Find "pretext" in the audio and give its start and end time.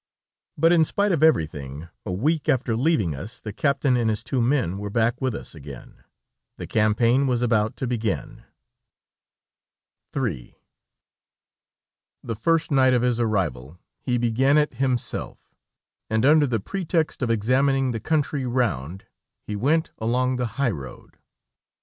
16.59-17.21